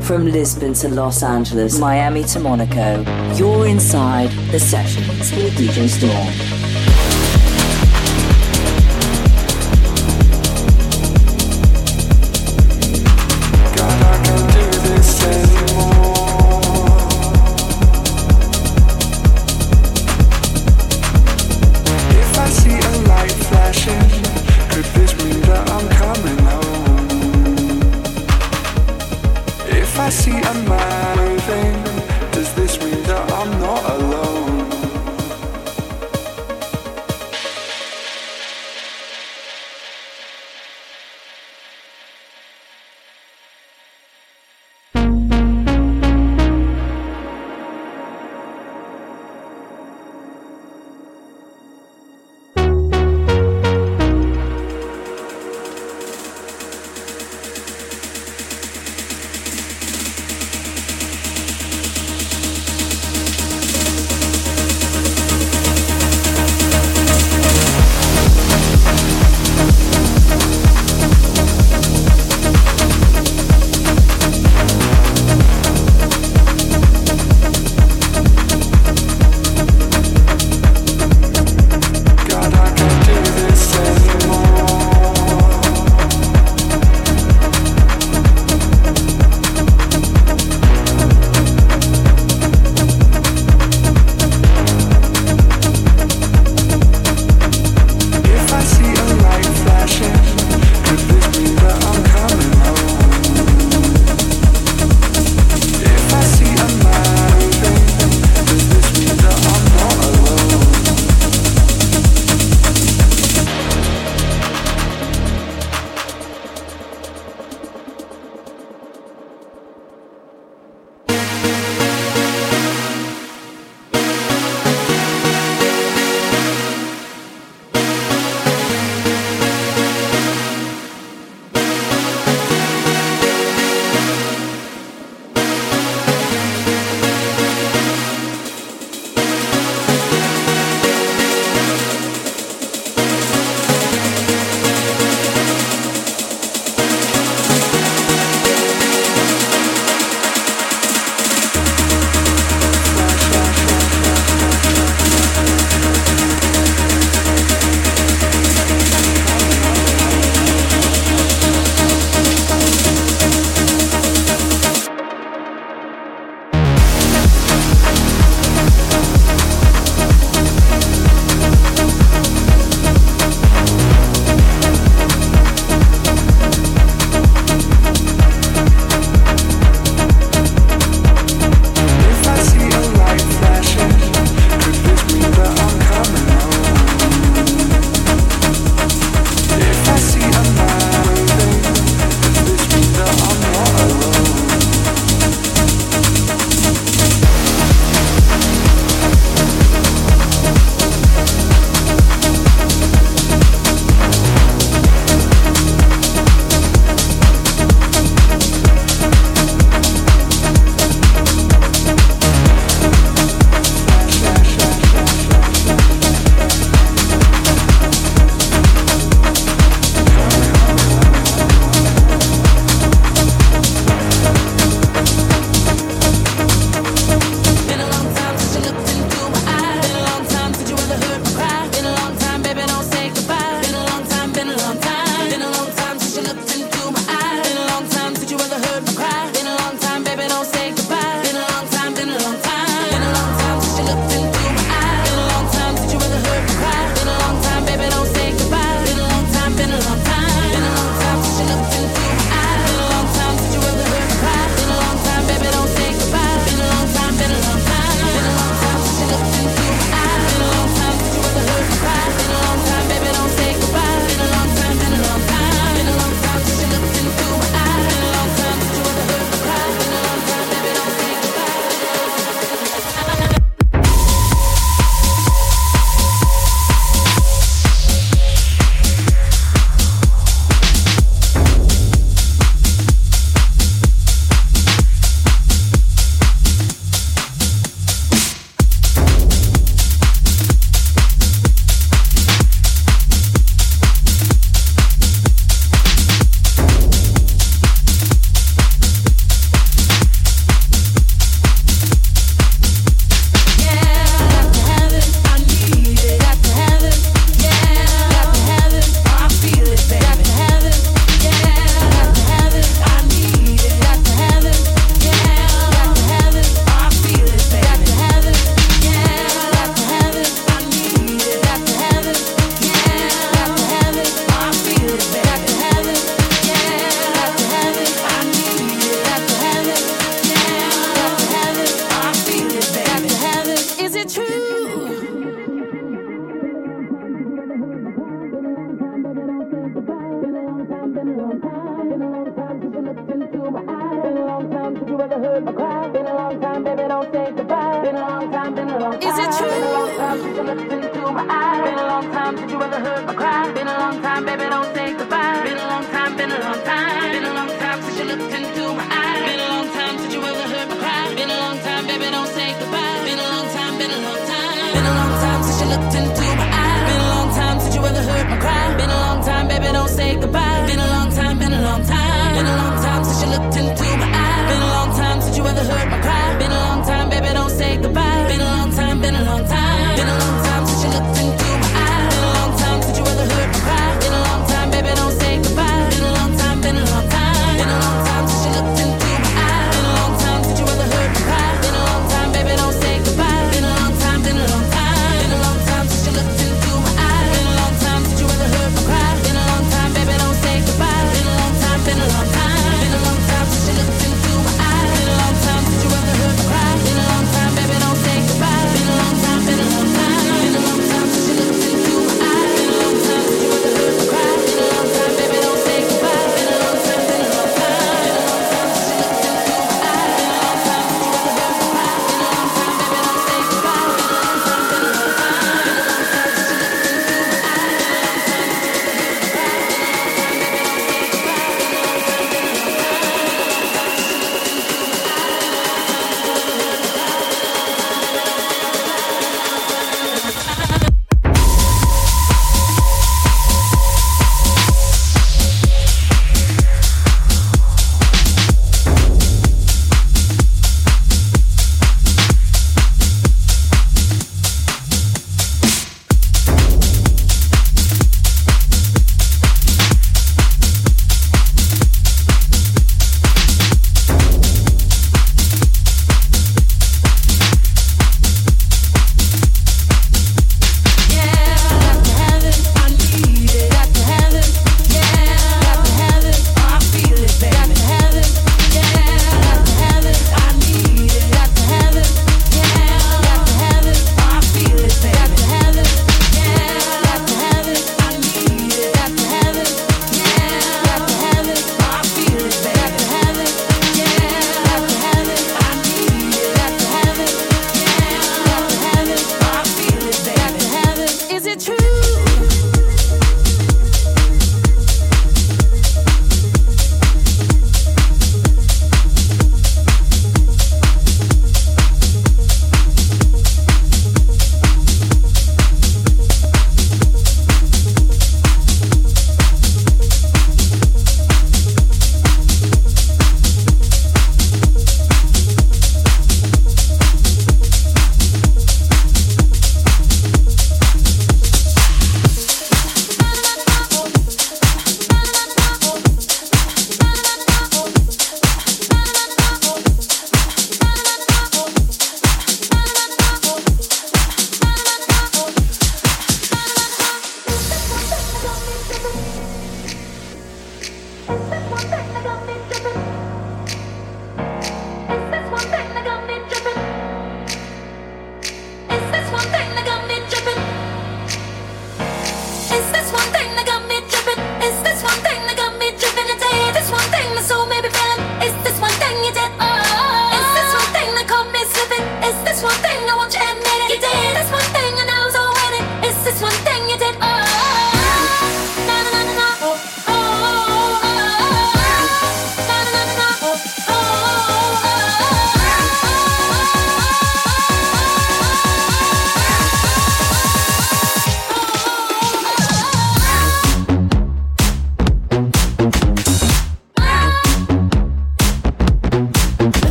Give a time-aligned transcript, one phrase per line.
[0.00, 6.61] From Lisbon to Los Angeles, Miami to Monaco, you're inside the sessions with DJ Storm.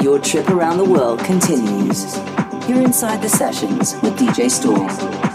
[0.00, 2.16] Your trip around the world continues.
[2.68, 5.27] You're inside the sessions with DJ Storm.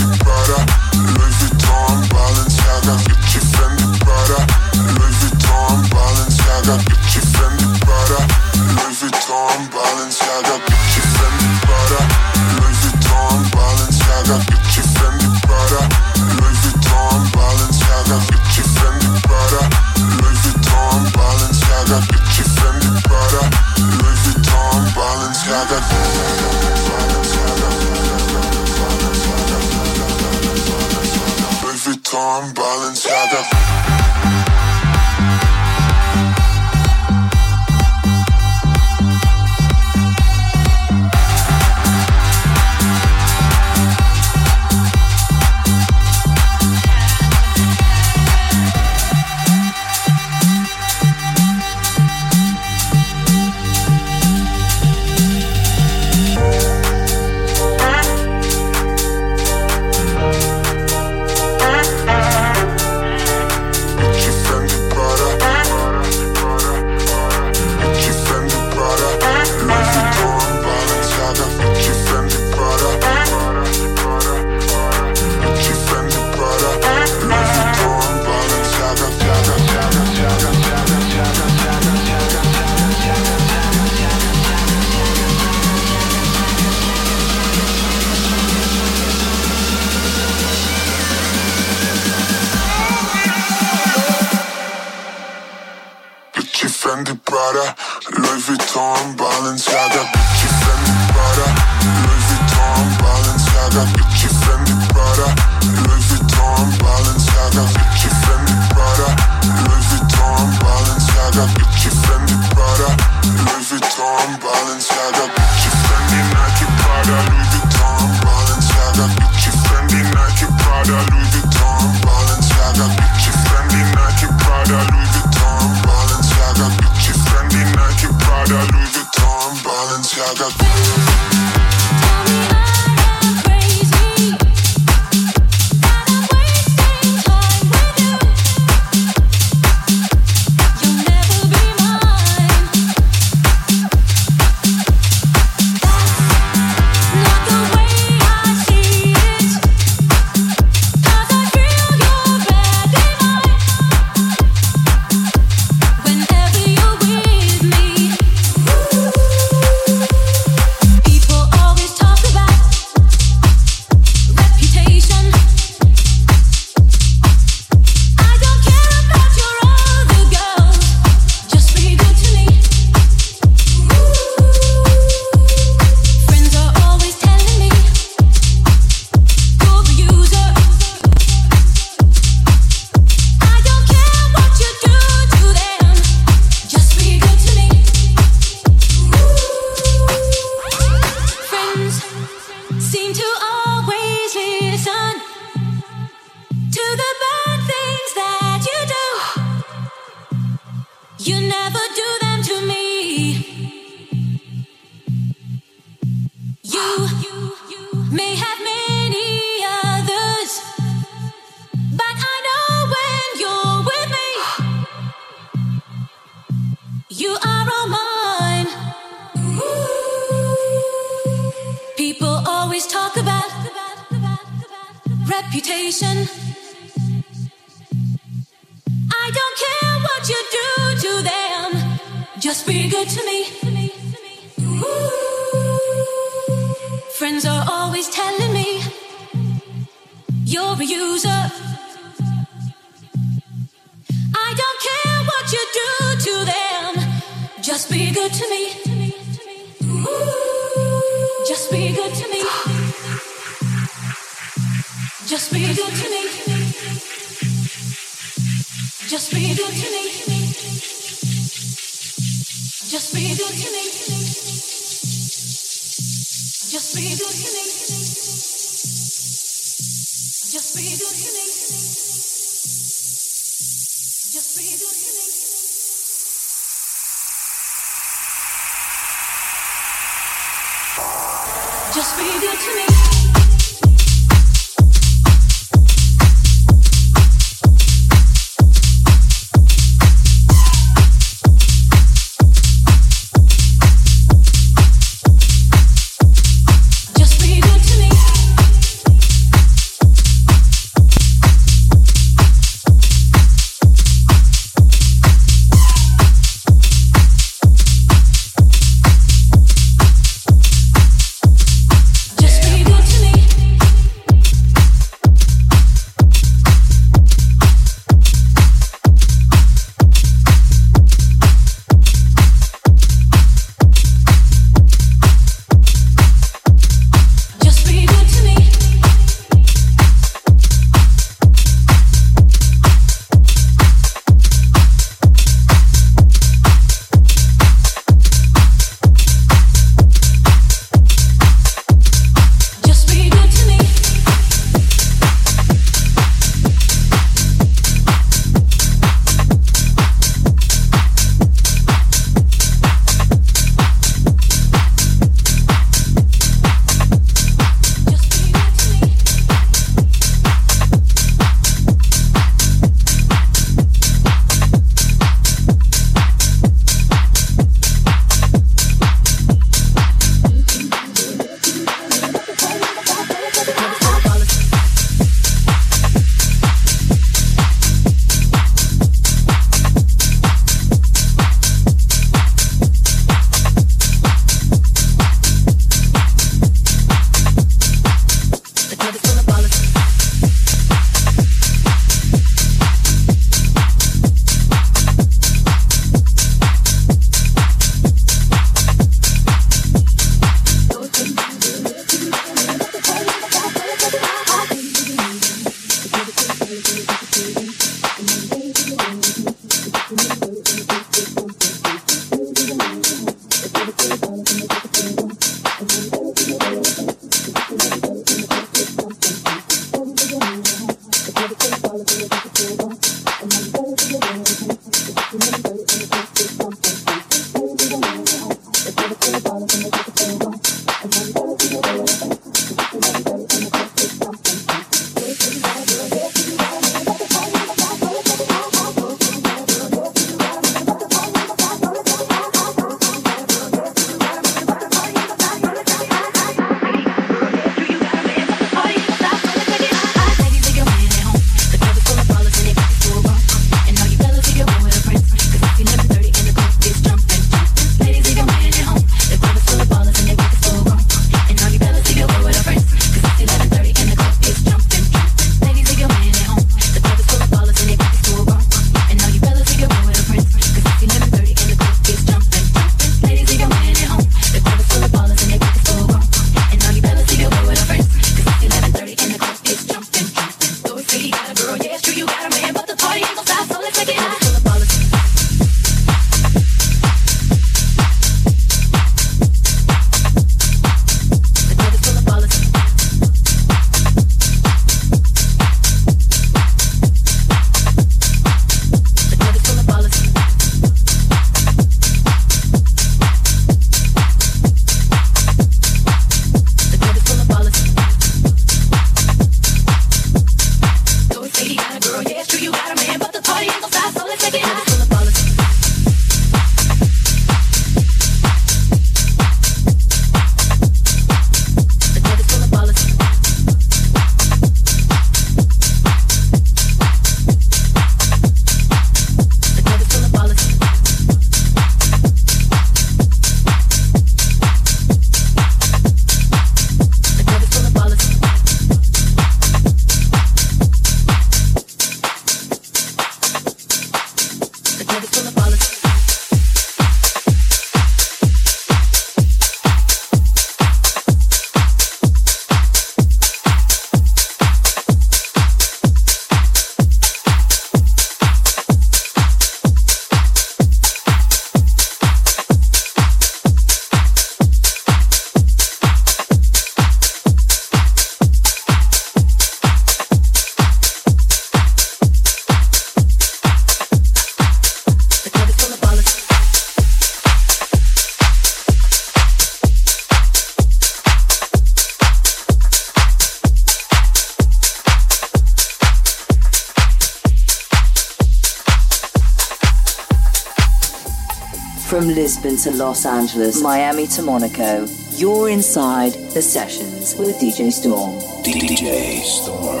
[592.81, 595.05] To Los Angeles, Miami to Monaco.
[595.33, 598.39] You're inside the sessions with DJ Storm.
[598.63, 600.00] DJ Storm.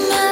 [0.00, 0.23] 말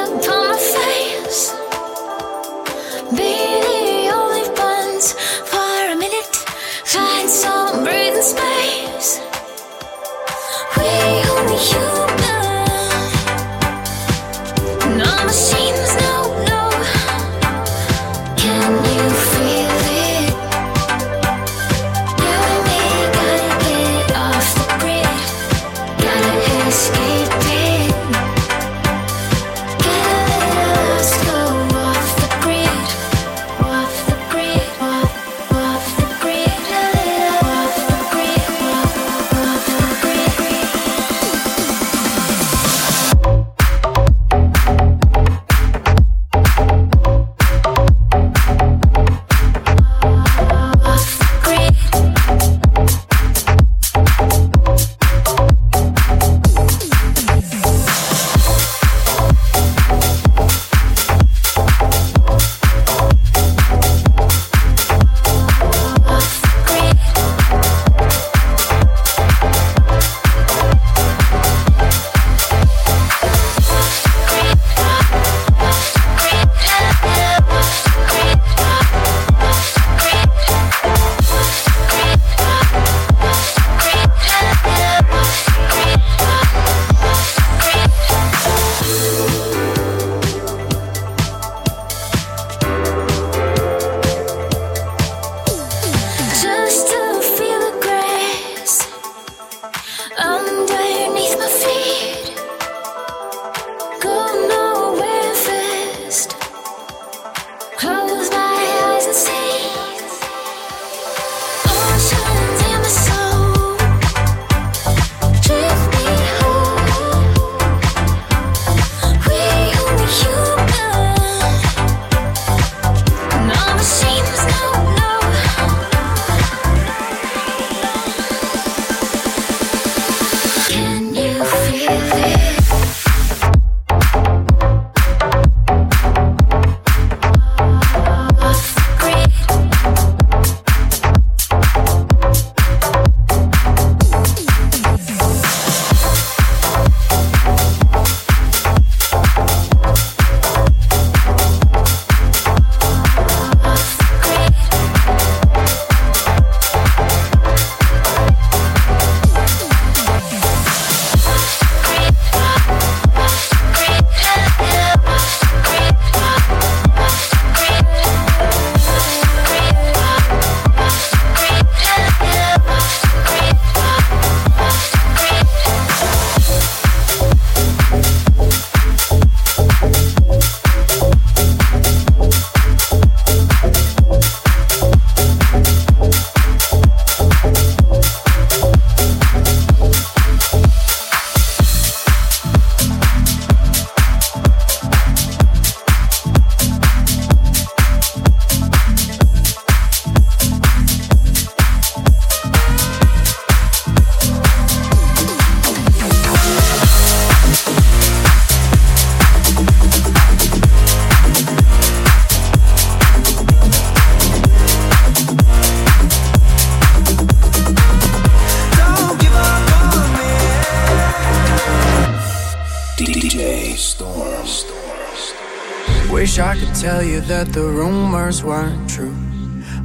[226.83, 229.15] tell you that the rumors weren't true.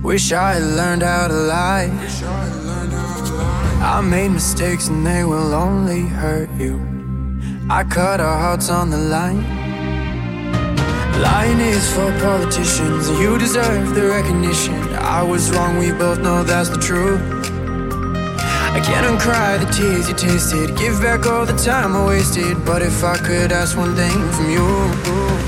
[0.02, 1.88] Wish I had learned how to lie.
[3.80, 6.74] I made mistakes and they will only hurt you.
[7.70, 9.44] I cut our hearts on the line.
[11.22, 14.74] Lying is for politicians, you deserve the recognition.
[14.94, 17.22] I was wrong, we both know that's the truth.
[18.76, 22.64] I can't uncry the tears you tasted, give back all the time I wasted.
[22.64, 25.47] But if I could ask one thing from you,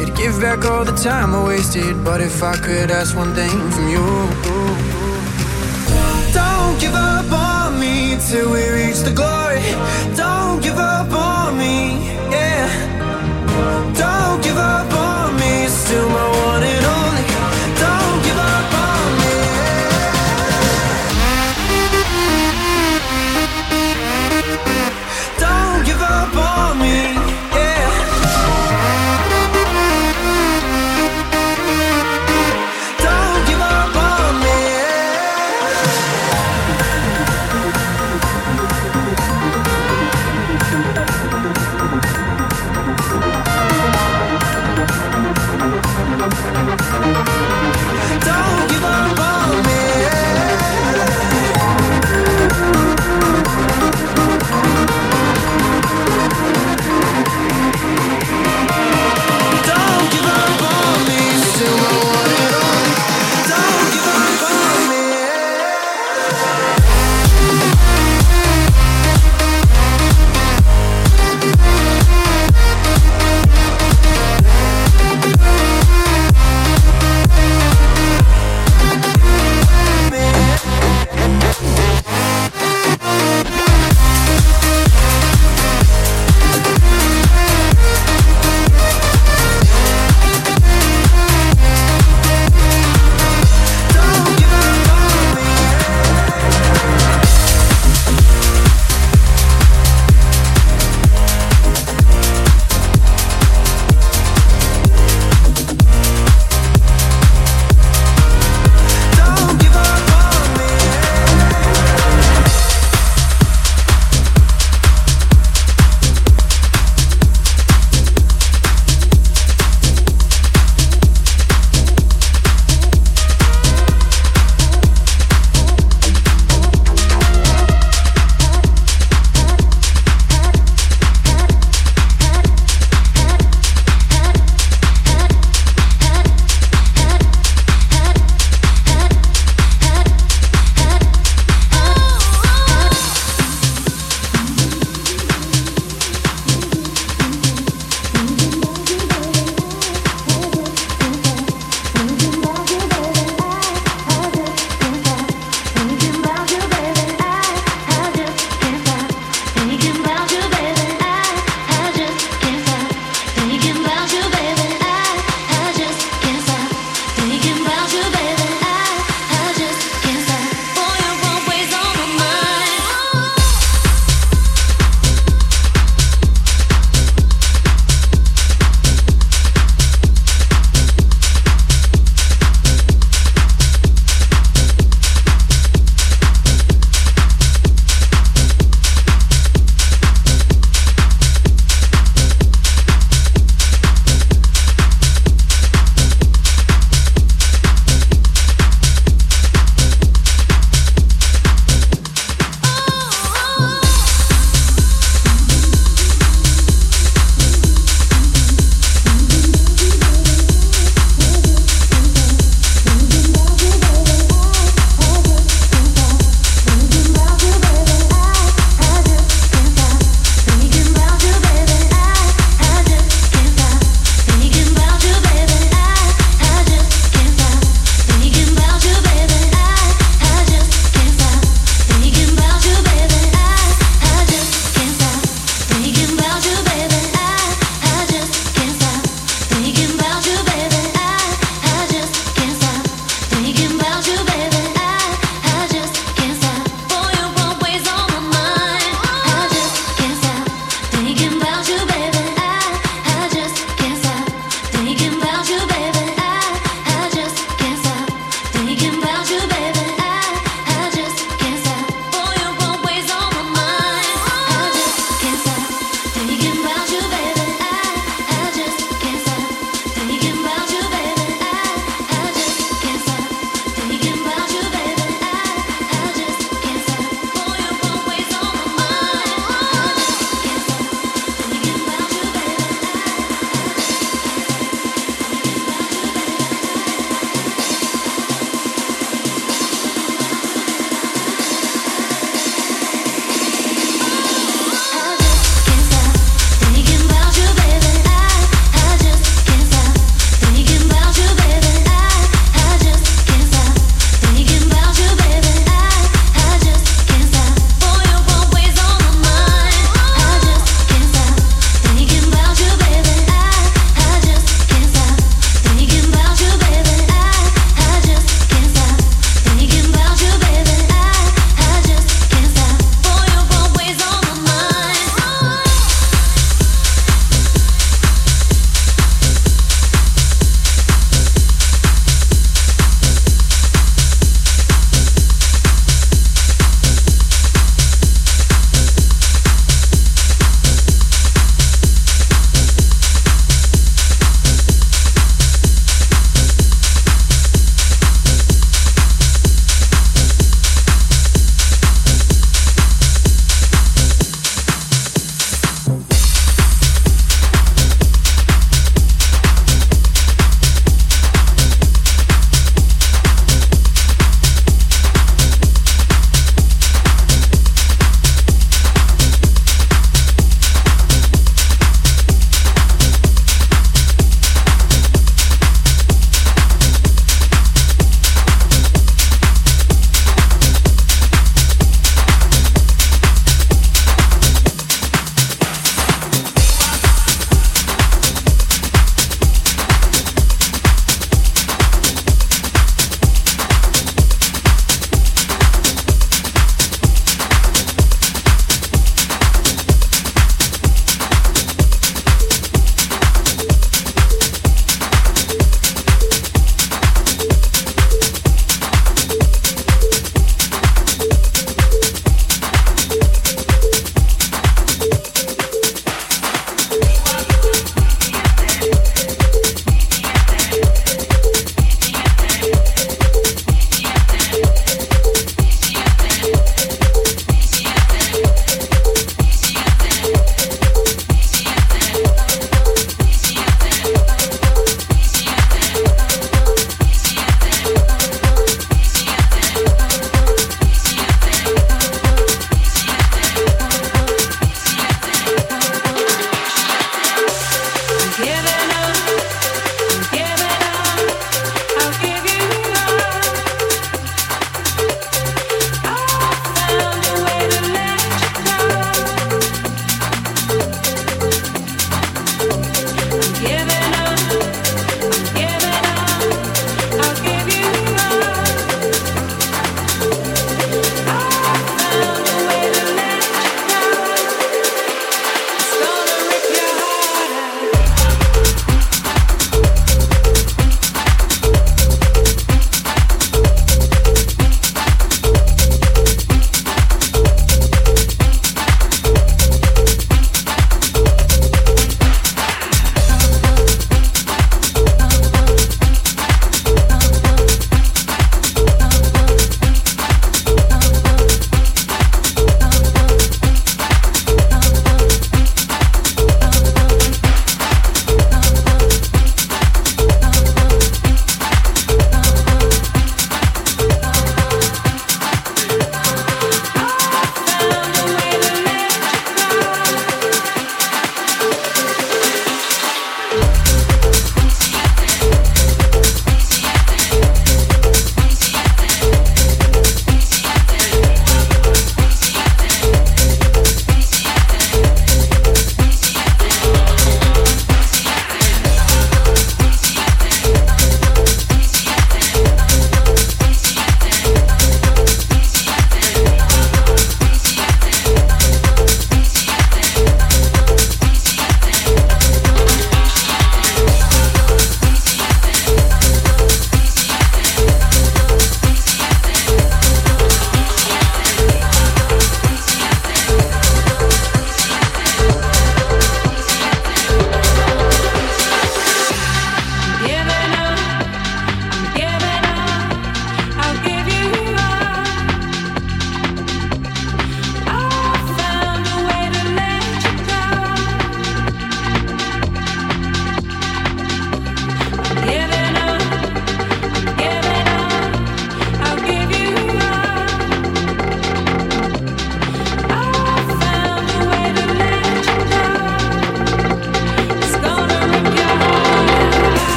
[0.00, 0.16] you tasted.
[0.16, 2.04] Give back all the time I wasted.
[2.04, 4.04] But if I could ask one thing from you,
[6.32, 9.60] don't give up on me till we reach the glory.
[10.16, 10.39] Don't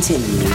[0.00, 0.47] continues.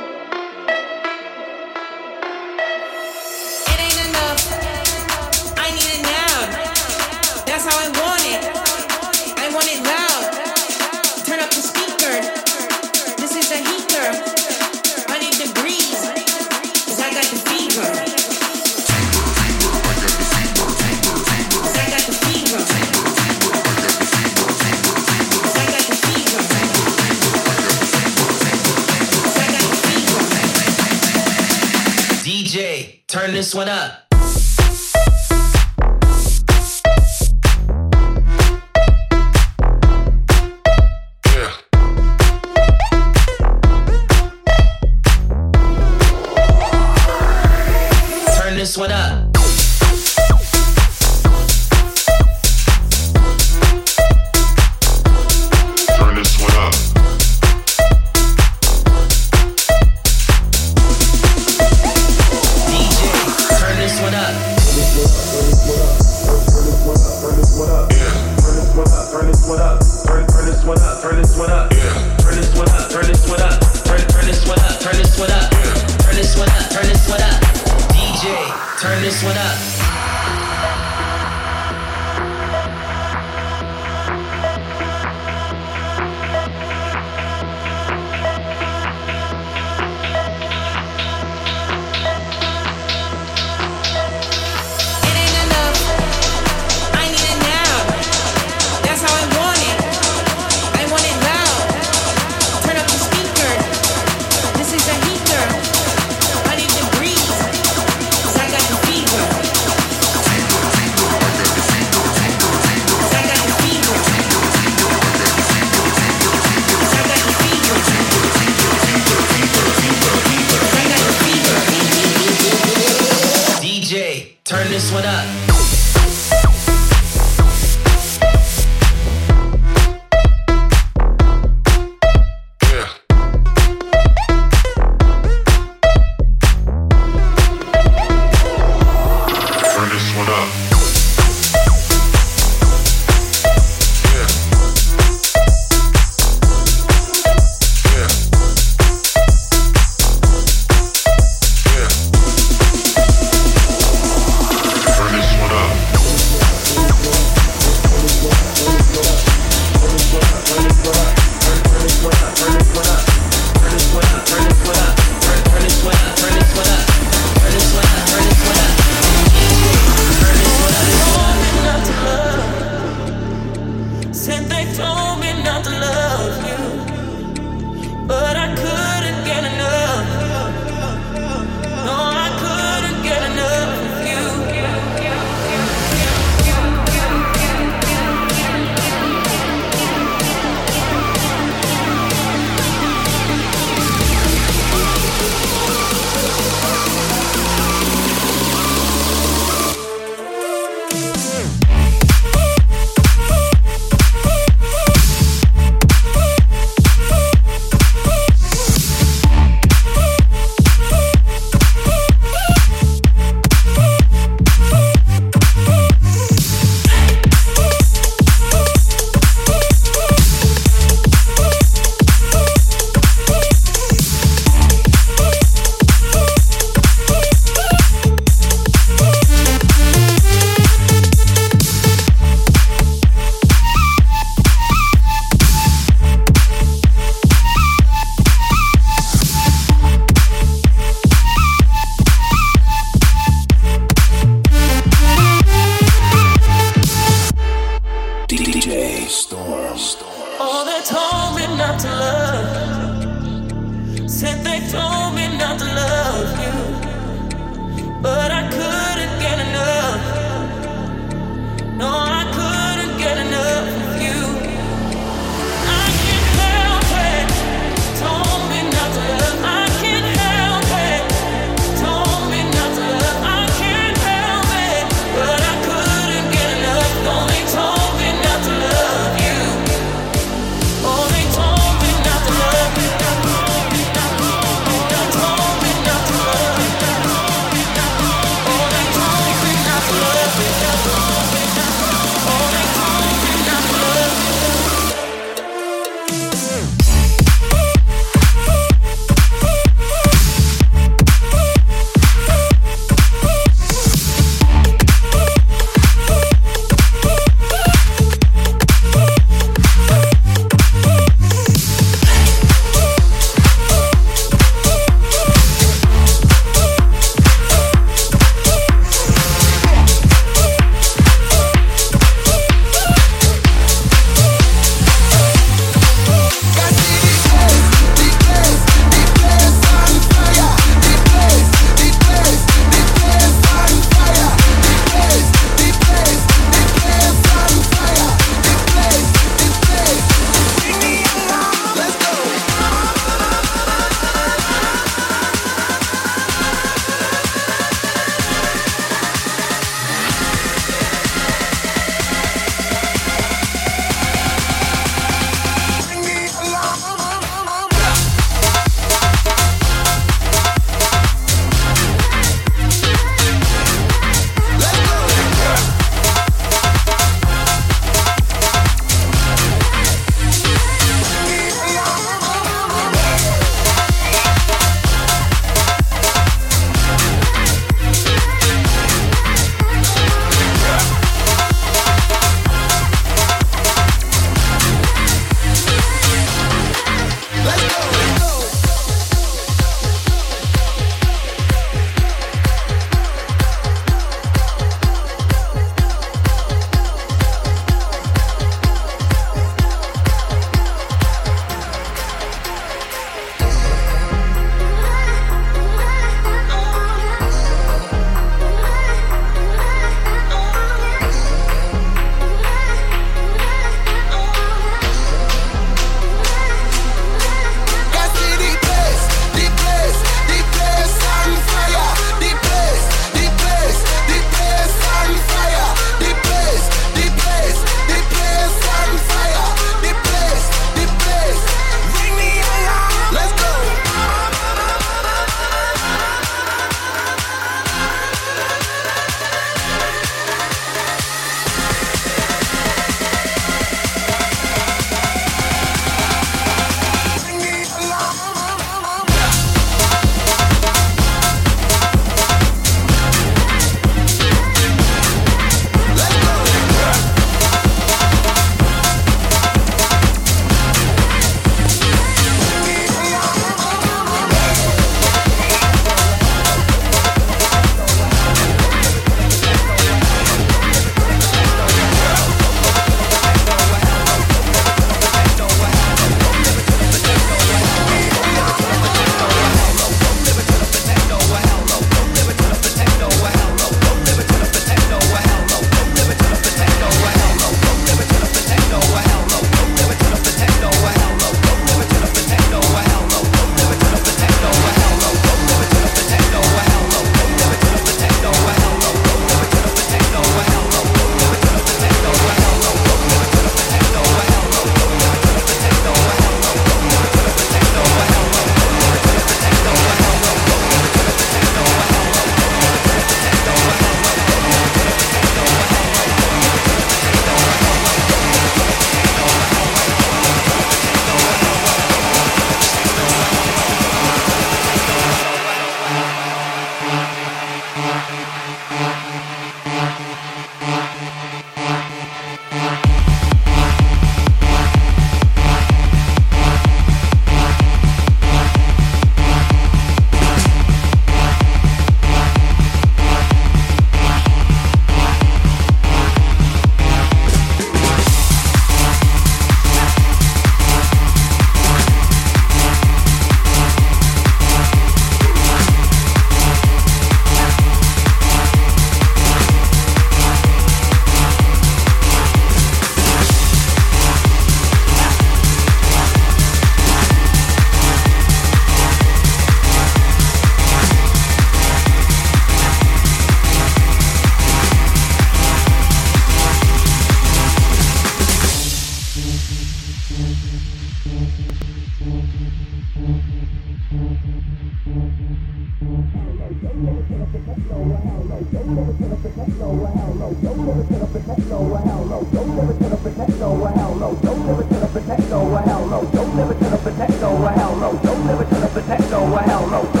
[596.13, 597.99] Don't live it to the potato, well, hell no.
[598.03, 600.00] Don't live it to the potato, well, hell no.